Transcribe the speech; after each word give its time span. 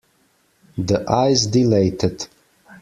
The 0.79 1.07
eyes 1.07 1.45
dilated. 1.45 2.25